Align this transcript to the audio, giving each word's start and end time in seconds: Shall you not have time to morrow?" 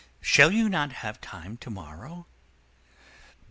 Shall 0.19 0.51
you 0.51 0.67
not 0.67 0.93
have 0.93 1.21
time 1.21 1.57
to 1.57 1.69
morrow?" 1.69 2.25